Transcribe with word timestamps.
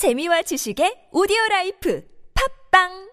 재미와 0.00 0.40
지식의 0.40 1.08
오디오 1.12 1.36
라이프 1.50 2.02
팝빵! 2.72 3.10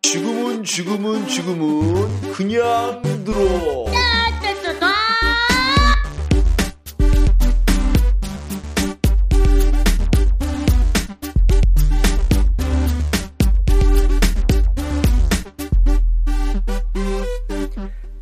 지금은 0.00 0.62
지금은 0.62 1.26
지금은 1.26 2.32
그냥 2.34 3.02
들어. 3.24 3.86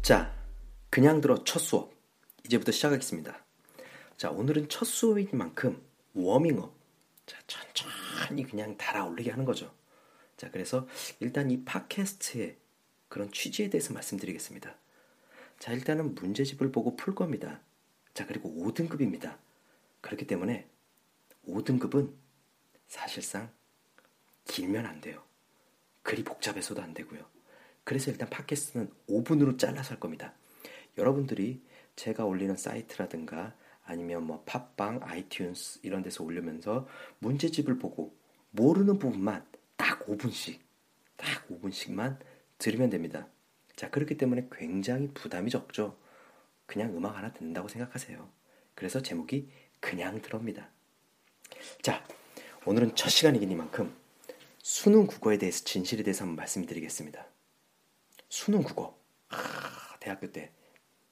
자 0.00 0.32
그냥 0.88 1.20
들어 1.20 1.44
첫 1.44 1.58
수업. 1.58 1.90
이제부터 2.46 2.72
시작하겠습니다 2.72 3.49
자 4.20 4.30
오늘은 4.30 4.68
첫 4.68 4.84
수업인 4.84 5.30
만큼 5.32 5.82
워밍업. 6.12 6.76
자 7.24 7.38
천천히 7.46 8.42
그냥 8.42 8.76
달아올리게 8.76 9.30
하는 9.30 9.46
거죠. 9.46 9.74
자 10.36 10.50
그래서 10.50 10.86
일단 11.20 11.50
이 11.50 11.64
팟캐스트의 11.64 12.58
그런 13.08 13.32
취지에 13.32 13.70
대해서 13.70 13.94
말씀드리겠습니다. 13.94 14.76
자 15.58 15.72
일단은 15.72 16.14
문제집을 16.16 16.70
보고 16.70 16.96
풀 16.96 17.14
겁니다. 17.14 17.62
자 18.12 18.26
그리고 18.26 18.50
5등급입니다. 18.50 19.38
그렇기 20.02 20.26
때문에 20.26 20.68
5등급은 21.48 22.12
사실상 22.88 23.50
길면 24.44 24.84
안 24.84 25.00
돼요. 25.00 25.22
글이 26.02 26.24
복잡해서도 26.24 26.82
안 26.82 26.92
되고요. 26.92 27.24
그래서 27.84 28.10
일단 28.10 28.28
팟캐스트는 28.28 28.92
5분으로 29.08 29.58
잘라서 29.58 29.92
할 29.92 29.98
겁니다. 29.98 30.34
여러분들이 30.98 31.62
제가 31.96 32.26
올리는 32.26 32.54
사이트라든가 32.54 33.56
아니면 33.90 34.22
뭐 34.22 34.44
팟빵, 34.44 35.00
아이튠스 35.00 35.80
이런 35.82 36.02
데서 36.02 36.22
올리면서 36.22 36.86
문제집을 37.18 37.80
보고 37.80 38.16
모르는 38.50 39.00
부분만 39.00 39.44
딱 39.76 40.06
5분씩, 40.06 40.60
딱 41.16 41.48
5분씩만 41.48 42.18
들으면 42.58 42.88
됩니다. 42.88 43.26
자, 43.74 43.90
그렇기 43.90 44.16
때문에 44.16 44.48
굉장히 44.52 45.08
부담이 45.12 45.50
적죠. 45.50 45.98
그냥 46.66 46.96
음악 46.96 47.16
하나 47.16 47.32
듣는다고 47.32 47.66
생각하세요. 47.66 48.30
그래서 48.76 49.02
제목이 49.02 49.50
그냥 49.80 50.22
들어옵니다. 50.22 50.70
자, 51.82 52.06
오늘은 52.66 52.94
첫 52.94 53.08
시간이기니만큼 53.08 53.92
수능 54.62 55.08
국어에 55.08 55.36
대해서 55.36 55.64
진실에 55.64 56.04
대해서 56.04 56.22
한번 56.22 56.36
말씀드리겠습니다. 56.36 57.26
수능 58.28 58.62
국어. 58.62 58.96
아, 59.30 59.96
대학교 59.98 60.30
때 60.30 60.52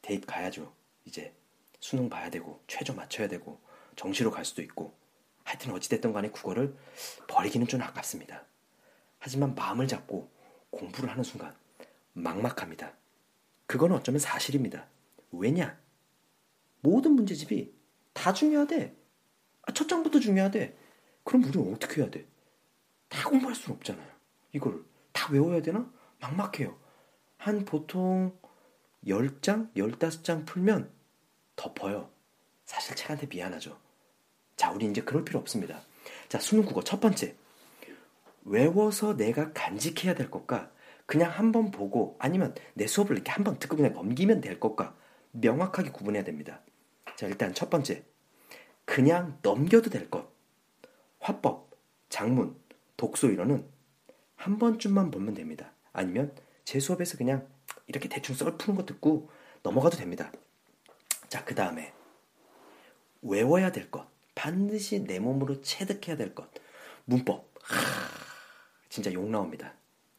데이트 0.00 0.26
가야죠. 0.26 0.72
이제 1.06 1.34
수능 1.80 2.08
봐야 2.08 2.30
되고 2.30 2.62
최저 2.66 2.92
맞춰야 2.92 3.28
되고 3.28 3.60
정시로 3.96 4.30
갈 4.30 4.44
수도 4.44 4.62
있고 4.62 4.96
하여튼 5.44 5.72
어찌됐든 5.72 6.12
간에 6.12 6.30
국어를 6.30 6.76
버리기는 7.26 7.66
좀 7.66 7.80
아깝습니다. 7.82 8.44
하지만 9.18 9.54
마음을 9.54 9.88
잡고 9.88 10.30
공부를 10.70 11.10
하는 11.10 11.24
순간 11.24 11.56
막막합니다. 12.12 12.92
그건 13.66 13.92
어쩌면 13.92 14.18
사실입니다. 14.18 14.86
왜냐? 15.32 15.78
모든 16.80 17.12
문제집이 17.12 17.74
다 18.12 18.32
중요하대. 18.32 18.94
아, 19.62 19.72
첫 19.72 19.88
장부터 19.88 20.20
중요하대. 20.20 20.76
그럼 21.24 21.44
우리는 21.44 21.74
어떻게 21.74 22.00
해야 22.00 22.10
돼? 22.10 22.26
다 23.08 23.28
공부할 23.28 23.54
수는 23.54 23.76
없잖아요. 23.76 24.08
이거를 24.52 24.84
다 25.12 25.32
외워야 25.32 25.60
되나? 25.62 25.90
막막해요. 26.20 26.78
한 27.36 27.64
보통 27.64 28.38
10장, 29.04 29.72
15장 29.74 30.46
풀면 30.46 30.90
덮어요. 31.58 32.08
사실 32.64 32.94
책한테 32.96 33.26
미안하죠. 33.26 33.76
자, 34.56 34.70
우리 34.72 34.86
이제 34.86 35.02
그럴 35.02 35.24
필요 35.24 35.38
없습니다. 35.40 35.80
자, 36.28 36.38
수능 36.38 36.64
국어 36.64 36.82
첫 36.82 37.00
번째. 37.00 37.34
외워서 38.44 39.16
내가 39.16 39.52
간직해야 39.52 40.14
될 40.14 40.30
것과 40.30 40.70
그냥 41.04 41.30
한 41.30 41.52
번 41.52 41.70
보고 41.70 42.16
아니면 42.18 42.54
내 42.74 42.86
수업을 42.86 43.16
이렇게 43.16 43.30
한 43.30 43.44
번 43.44 43.58
듣고 43.58 43.76
그냥 43.76 43.92
넘기면 43.92 44.40
될 44.40 44.60
것과 44.60 44.94
명확하게 45.32 45.90
구분해야 45.90 46.24
됩니다. 46.24 46.60
자, 47.16 47.26
일단 47.26 47.52
첫 47.54 47.68
번째. 47.70 48.04
그냥 48.84 49.38
넘겨도 49.42 49.90
될 49.90 50.08
것. 50.10 50.30
화법, 51.20 51.70
장문, 52.08 52.56
독소 52.96 53.28
이론은 53.28 53.66
한 54.36 54.58
번쯤만 54.58 55.10
보면 55.10 55.34
됩니다. 55.34 55.72
아니면 55.92 56.32
제 56.64 56.78
수업에서 56.80 57.18
그냥 57.18 57.46
이렇게 57.86 58.08
대충 58.08 58.34
썰 58.34 58.56
푸는 58.56 58.76
거 58.78 58.86
듣고 58.86 59.30
넘어가도 59.62 59.96
됩니다. 59.96 60.30
자, 61.28 61.44
그 61.44 61.54
다음에 61.54 61.92
외워야 63.22 63.72
될 63.72 63.90
것. 63.90 64.08
반드시 64.34 65.04
내 65.04 65.18
몸으로 65.18 65.60
체득해야 65.60 66.16
될 66.16 66.34
것. 66.34 66.48
문법. 67.04 67.52
하, 67.62 67.76
진짜 68.88 69.12
욕 69.12 69.28
나옵니다. 69.28 69.74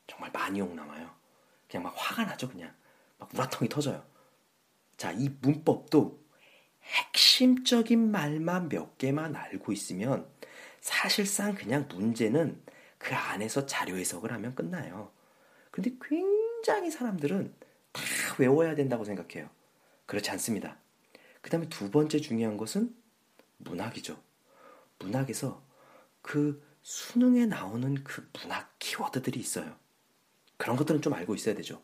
정말 0.07 0.31
많이 0.31 0.59
욕 0.59 0.73
나와요. 0.75 1.09
그냥 1.69 1.83
막 1.83 1.93
화가 1.95 2.25
나죠, 2.25 2.49
그냥. 2.49 2.73
막 3.17 3.33
우라통이 3.33 3.69
터져요. 3.69 4.03
자, 4.97 5.11
이 5.11 5.29
문법도 5.41 6.19
핵심적인 6.83 8.11
말만 8.11 8.69
몇 8.69 8.97
개만 8.97 9.35
알고 9.35 9.71
있으면 9.71 10.27
사실상 10.81 11.55
그냥 11.55 11.87
문제는 11.89 12.61
그 12.97 13.15
안에서 13.15 13.65
자료 13.65 13.95
해석을 13.97 14.31
하면 14.33 14.55
끝나요. 14.55 15.11
근데 15.71 15.91
굉장히 16.01 16.91
사람들은 16.91 17.53
다 17.91 18.01
외워야 18.37 18.75
된다고 18.75 19.05
생각해요. 19.05 19.49
그렇지 20.05 20.31
않습니다. 20.31 20.77
그 21.41 21.49
다음에 21.49 21.67
두 21.69 21.89
번째 21.89 22.19
중요한 22.19 22.57
것은 22.57 22.95
문학이죠. 23.57 24.21
문학에서 24.99 25.63
그 26.21 26.63
수능에 26.81 27.45
나오는 27.45 28.03
그 28.03 28.29
문학 28.33 28.73
키워드들이 28.79 29.39
있어요. 29.39 29.75
그런 30.57 30.75
것들은 30.75 31.01
좀 31.01 31.13
알고 31.13 31.35
있어야 31.35 31.55
되죠. 31.55 31.81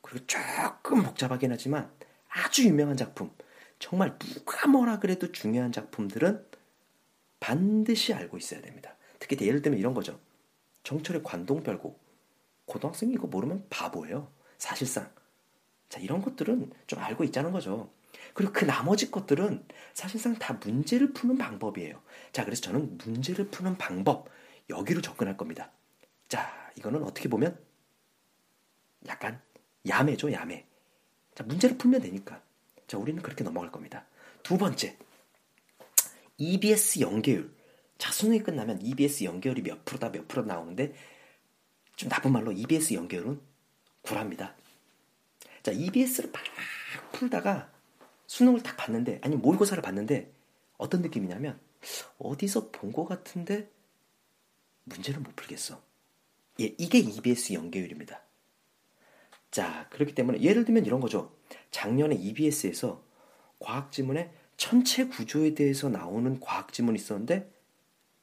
그리고 0.00 0.26
조금 0.26 1.02
복잡하긴 1.02 1.52
하지만 1.52 1.92
아주 2.28 2.64
유명한 2.64 2.96
작품, 2.96 3.30
정말 3.78 4.18
누가 4.18 4.66
뭐라 4.66 4.98
그래도 4.98 5.32
중요한 5.32 5.72
작품들은 5.72 6.44
반드시 7.40 8.12
알고 8.14 8.38
있어야 8.38 8.60
됩니다. 8.60 8.96
특히 9.18 9.36
예를 9.46 9.62
들면 9.62 9.78
이런 9.78 9.94
거죠. 9.94 10.18
정철의 10.82 11.22
관동별곡. 11.22 12.00
고등학생이 12.66 13.12
이거 13.12 13.26
모르면 13.26 13.66
바보예요. 13.70 14.30
사실상. 14.58 15.10
자, 15.88 16.00
이런 16.00 16.22
것들은 16.22 16.72
좀 16.86 16.98
알고 16.98 17.24
있자는 17.24 17.52
거죠. 17.52 17.90
그리고 18.34 18.52
그 18.52 18.64
나머지 18.64 19.10
것들은 19.10 19.66
사실상 19.94 20.34
다 20.36 20.54
문제를 20.54 21.12
푸는 21.12 21.38
방법이에요. 21.38 22.02
자, 22.32 22.44
그래서 22.44 22.62
저는 22.62 22.98
문제를 22.98 23.48
푸는 23.48 23.78
방법, 23.78 24.28
여기로 24.68 25.00
접근할 25.00 25.36
겁니다. 25.36 25.70
자, 26.28 26.70
이거는 26.76 27.02
어떻게 27.02 27.28
보면 27.28 27.58
약간 29.06 29.40
야매죠, 29.88 30.32
야매. 30.32 30.66
자, 31.34 31.44
문제를 31.44 31.78
풀면 31.78 32.02
되니까. 32.02 32.42
자, 32.86 32.98
우리는 32.98 33.22
그렇게 33.22 33.44
넘어갈 33.44 33.70
겁니다. 33.70 34.06
두 34.42 34.58
번째, 34.58 34.96
EBS 36.38 37.00
연계율. 37.00 37.54
자, 37.98 38.12
수능이 38.12 38.42
끝나면 38.42 38.80
EBS 38.82 39.24
연계율이 39.24 39.62
몇 39.62 39.84
프로다, 39.84 40.10
몇 40.10 40.28
프로 40.28 40.44
나오는데, 40.44 40.94
좀 41.96 42.08
나쁜 42.08 42.32
말로 42.32 42.52
EBS 42.52 42.94
연계율은 42.94 43.40
구랍니다. 44.02 44.54
자, 45.62 45.72
EBS를 45.72 46.30
막 46.30 46.42
풀다가 47.12 47.72
수능을 48.26 48.62
딱 48.62 48.76
봤는데, 48.76 49.20
아니 49.22 49.36
모의고사를 49.36 49.82
봤는데, 49.82 50.32
어떤 50.78 51.02
느낌이냐면, 51.02 51.58
어디서 52.18 52.70
본 52.70 52.92
것 52.92 53.06
같은데, 53.06 53.70
문제를 54.84 55.20
못 55.20 55.34
풀겠어. 55.36 55.80
예, 56.60 56.74
이게 56.78 56.98
EBS 56.98 57.52
연계율입니다. 57.52 58.20
자, 59.50 59.88
그렇기 59.90 60.14
때문에 60.14 60.40
예를 60.42 60.64
들면 60.64 60.86
이런 60.86 61.00
거죠. 61.00 61.36
작년에 61.70 62.14
EBS에서 62.14 63.02
과학 63.58 63.92
지문에 63.92 64.32
천체 64.56 65.06
구조에 65.08 65.54
대해서 65.54 65.88
나오는 65.88 66.38
과학 66.40 66.72
지문이 66.72 66.96
있었는데 66.98 67.50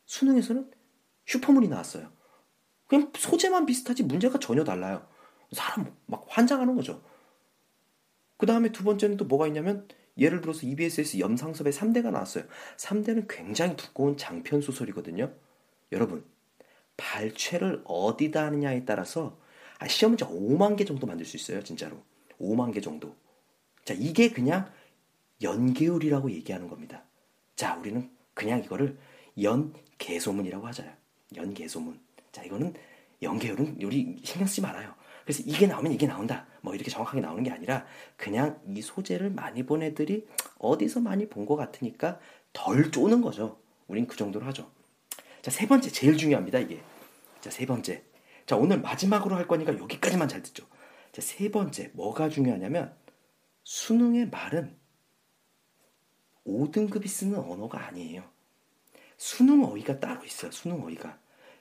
수능에서는 0.06 0.72
슈퍼문이 1.26 1.68
나왔어요. 1.68 2.12
그냥 2.88 3.12
소재만 3.16 3.66
비슷하지 3.66 4.04
문제가 4.04 4.40
전혀 4.40 4.64
달라요. 4.64 5.08
사람 5.52 5.96
막 6.06 6.26
환장하는 6.28 6.76
거죠. 6.76 7.02
그 8.38 8.46
다음에 8.46 8.72
두 8.72 8.84
번째는 8.84 9.18
또 9.18 9.26
뭐가 9.26 9.48
있냐면 9.48 9.88
예를 10.18 10.42
들어서 10.42 10.66
EBS에서 10.68 11.20
염상섭의 11.20 11.74
3대가 11.74 12.12
나왔어요. 12.12 12.46
3대는 12.78 13.26
굉장히 13.28 13.76
두꺼운 13.76 14.16
장편 14.18 14.62
소설이거든요. 14.62 15.34
여러분, 15.92 16.24
발췌를 16.98 17.82
어디다 17.86 18.46
하느냐에 18.46 18.86
따라서 18.86 19.40
아, 19.80 19.88
시험 19.88 20.12
문제 20.12 20.26
5만 20.26 20.78
개 20.78 20.86
정도 20.86 21.08
만들 21.08 21.26
수 21.26 21.36
있어요, 21.36 21.64
진짜로. 21.64 21.98
5만 22.40 22.74
개 22.74 22.80
정도. 22.80 23.16
자, 23.84 23.94
이게 23.94 24.32
그냥 24.32 24.72
연계율이라고 25.42 26.32
얘기하는 26.32 26.68
겁니다. 26.70 27.04
자, 27.56 27.76
우리는 27.76 28.10
그냥 28.34 28.64
이거를 28.64 28.98
연개소문이라고 29.42 30.66
하잖아요. 30.68 30.96
연개소문. 31.36 32.00
자, 32.32 32.44
이거는 32.44 32.74
연계율은 33.22 33.80
우리 33.84 34.22
신경 34.24 34.48
쓰지 34.48 34.62
말아요. 34.62 34.94
그래서 35.24 35.44
이게 35.46 35.68
나오면 35.68 35.92
이게 35.92 36.08
나온다. 36.08 36.46
뭐 36.62 36.76
이렇게 36.76 36.92
정확하게 36.92 37.22
나오는 37.22 37.44
게 37.44 37.52
아니라 37.52 37.86
그냥 38.18 38.60
이 38.68 38.82
소재를 38.82 39.30
많이 39.32 39.66
본 39.66 39.82
애들이 39.84 40.28
어디서 40.60 41.00
많이 41.02 41.28
본 41.30 41.46
것 41.46 41.56
같으니까 41.56 42.20
덜 42.54 42.92
쪼는 42.92 43.22
거죠. 43.22 43.60
우린 43.88 44.08
그 44.08 44.16
정도로 44.16 44.46
하죠. 44.48 44.72
자, 45.42 45.52
세 45.52 45.68
번째 45.68 45.90
제일 45.92 46.18
중요합니다, 46.18 46.60
이게. 46.60 46.82
자, 47.42 47.50
세 47.52 47.66
번째. 47.66 48.04
자, 48.46 48.56
오늘 48.56 48.80
마지막으로 48.82 49.36
할 49.36 49.48
거니까 49.48 49.78
여기까지만 49.78 50.28
잘 50.30 50.42
듣죠. 50.42 50.66
자, 51.12 51.22
세 51.22 51.52
번째 51.52 51.92
뭐가 51.94 52.30
중요하냐면 52.30 52.96
수능의 53.64 54.30
말은 54.30 54.78
5등급이 56.46 57.08
쓰는 57.08 57.40
언어가 57.40 57.86
아니에요. 57.88 58.24
수능 59.18 59.64
어휘가 59.64 60.00
따로 60.00 60.24
있어요. 60.26 60.52
수능 60.52 60.84
어휘가. 60.84 61.18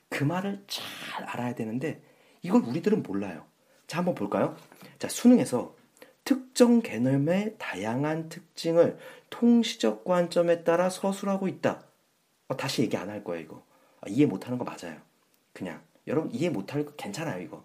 그 0.09 0.23
말을 0.23 0.63
잘 0.67 1.23
알아야 1.25 1.55
되는데 1.55 2.03
이걸 2.41 2.61
우리들은 2.61 3.03
몰라요. 3.03 3.45
자, 3.93 3.99
한번 3.99 4.15
볼까요? 4.15 4.57
자, 4.97 5.07
수능에서 5.07 5.75
특정 6.25 6.81
개념의 6.81 7.57
다양한 7.59 8.27
특징을 8.27 8.97
통시적 9.29 10.03
관점에 10.03 10.63
따라 10.63 10.89
서술하고 10.89 11.47
있다. 11.47 11.83
어, 12.47 12.57
다시 12.57 12.81
얘기 12.81 12.97
안 12.97 13.11
할 13.11 13.23
거예요, 13.23 13.43
이거. 13.43 13.63
아, 14.01 14.09
이해 14.09 14.25
못 14.25 14.47
하는 14.47 14.57
거 14.57 14.63
맞아요. 14.65 14.99
그냥. 15.53 15.79
여러분, 16.07 16.31
이해 16.33 16.49
못 16.49 16.73
할 16.73 16.85
거 16.85 16.93
괜찮아요, 16.95 17.39
이거. 17.43 17.63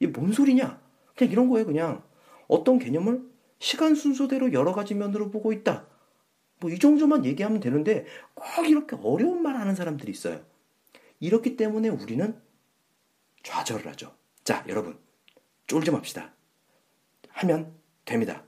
이게 0.00 0.10
뭔 0.10 0.32
소리냐? 0.32 0.80
그냥 1.14 1.32
이런 1.32 1.48
거예요, 1.48 1.64
그냥. 1.64 2.02
어떤 2.48 2.80
개념을 2.80 3.22
시간 3.60 3.94
순서대로 3.94 4.52
여러 4.52 4.72
가지 4.72 4.94
면으로 4.96 5.30
보고 5.30 5.52
있다. 5.52 5.86
뭐 6.58 6.72
이 6.72 6.78
정도만 6.80 7.24
얘기하면 7.24 7.60
되는데 7.60 8.04
꼭 8.34 8.68
이렇게 8.68 8.96
어려운 9.00 9.42
말 9.42 9.54
하는 9.54 9.76
사람들이 9.76 10.10
있어요. 10.10 10.40
이렇기 11.20 11.56
때문에 11.56 11.88
우리는 11.88 12.36
좌절을 13.44 13.86
하죠. 13.92 14.12
자, 14.42 14.64
여러분. 14.66 15.05
쫄지 15.66 15.90
맙시다. 15.90 16.32
하면 17.30 17.74
됩니다. 18.04 18.45